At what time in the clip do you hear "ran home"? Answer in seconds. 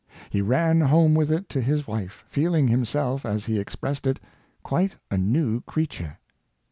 0.41-1.13